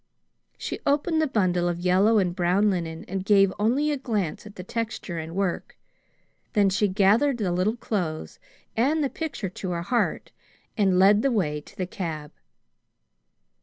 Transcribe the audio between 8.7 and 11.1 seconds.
and the picture to her heart and